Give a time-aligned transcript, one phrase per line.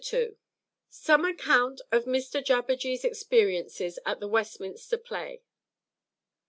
[0.11, 0.35] II
[0.91, 5.43] _Some account of Mr Jabberjee's experiences at the Westminster Play.